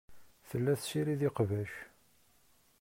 Tella 0.49 0.73
tessirid 0.79 1.21
iqbac. 1.29 1.73